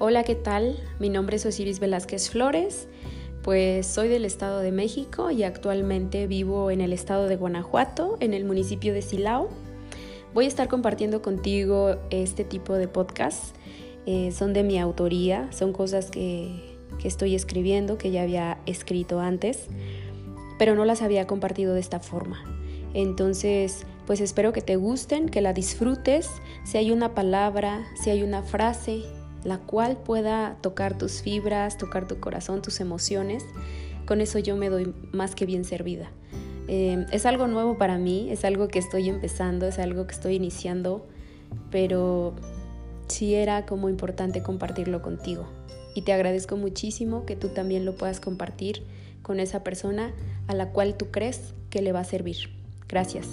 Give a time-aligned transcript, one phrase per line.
[0.00, 0.76] Hola, ¿qué tal?
[1.00, 2.86] Mi nombre es Osiris Velázquez Flores,
[3.42, 8.32] pues soy del Estado de México y actualmente vivo en el estado de Guanajuato, en
[8.32, 9.48] el municipio de Silao.
[10.34, 13.54] Voy a estar compartiendo contigo este tipo de podcasts.
[14.06, 19.18] Eh, son de mi autoría, son cosas que, que estoy escribiendo, que ya había escrito
[19.18, 19.66] antes,
[20.60, 22.44] pero no las había compartido de esta forma.
[22.94, 26.30] Entonces, pues espero que te gusten, que la disfrutes,
[26.64, 29.02] si hay una palabra, si hay una frase,
[29.44, 33.44] la cual pueda tocar tus fibras, tocar tu corazón, tus emociones.
[34.06, 36.10] Con eso yo me doy más que bien servida.
[36.66, 40.34] Eh, es algo nuevo para mí, es algo que estoy empezando, es algo que estoy
[40.34, 41.06] iniciando,
[41.70, 42.34] pero
[43.08, 45.46] sí era como importante compartirlo contigo.
[45.94, 48.84] Y te agradezco muchísimo que tú también lo puedas compartir
[49.22, 50.12] con esa persona
[50.46, 52.50] a la cual tú crees que le va a servir.
[52.86, 53.26] Gracias.